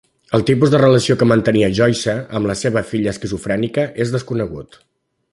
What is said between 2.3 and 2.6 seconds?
amb la